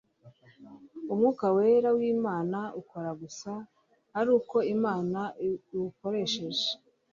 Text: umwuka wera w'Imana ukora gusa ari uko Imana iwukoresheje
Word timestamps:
umwuka 1.11 1.45
wera 1.55 1.89
w'Imana 1.97 2.59
ukora 2.81 3.09
gusa 3.21 3.51
ari 4.19 4.29
uko 4.37 4.57
Imana 4.75 5.19
iwukoresheje 5.73 6.67